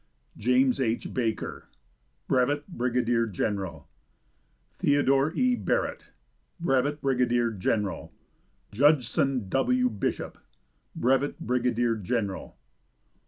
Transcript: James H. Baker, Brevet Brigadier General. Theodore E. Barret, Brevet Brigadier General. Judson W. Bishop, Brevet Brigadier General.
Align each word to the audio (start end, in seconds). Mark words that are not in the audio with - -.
James 0.35 0.81
H. 0.81 1.13
Baker, 1.13 1.69
Brevet 2.27 2.67
Brigadier 2.67 3.27
General. 3.27 3.87
Theodore 4.79 5.31
E. 5.35 5.55
Barret, 5.55 6.05
Brevet 6.59 6.99
Brigadier 7.01 7.51
General. 7.51 8.11
Judson 8.71 9.47
W. 9.49 9.89
Bishop, 9.91 10.39
Brevet 10.95 11.39
Brigadier 11.41 11.95
General. 11.97 12.57